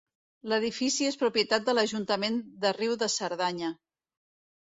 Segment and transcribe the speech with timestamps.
[0.51, 3.73] L'edifici és propietat de l'ajuntament de Riu de Cerdanya.